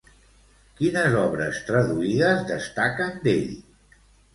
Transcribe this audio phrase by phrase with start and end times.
[0.79, 3.51] Quines obres traduïdes destaquen d'ell?